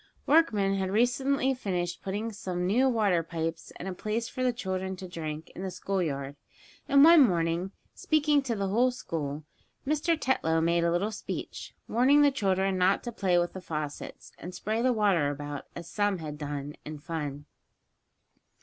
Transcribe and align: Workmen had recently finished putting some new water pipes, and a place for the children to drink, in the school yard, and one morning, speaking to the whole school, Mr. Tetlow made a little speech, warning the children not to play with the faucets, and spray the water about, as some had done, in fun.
Workmen 0.25 0.73
had 0.79 0.89
recently 0.89 1.53
finished 1.53 2.01
putting 2.01 2.31
some 2.31 2.65
new 2.65 2.89
water 2.89 3.21
pipes, 3.21 3.71
and 3.75 3.87
a 3.87 3.93
place 3.93 4.27
for 4.27 4.41
the 4.41 4.51
children 4.51 4.95
to 4.95 5.07
drink, 5.07 5.51
in 5.53 5.61
the 5.61 5.69
school 5.69 6.01
yard, 6.01 6.37
and 6.89 7.03
one 7.03 7.21
morning, 7.21 7.71
speaking 7.93 8.41
to 8.41 8.55
the 8.55 8.69
whole 8.69 8.89
school, 8.89 9.43
Mr. 9.85 10.19
Tetlow 10.19 10.59
made 10.59 10.83
a 10.83 10.91
little 10.91 11.11
speech, 11.11 11.75
warning 11.87 12.23
the 12.23 12.31
children 12.31 12.79
not 12.79 13.03
to 13.03 13.11
play 13.11 13.37
with 13.37 13.53
the 13.53 13.61
faucets, 13.61 14.31
and 14.39 14.55
spray 14.55 14.81
the 14.81 14.91
water 14.91 15.29
about, 15.29 15.67
as 15.75 15.87
some 15.87 16.17
had 16.17 16.35
done, 16.39 16.73
in 16.83 16.97
fun. 16.97 17.45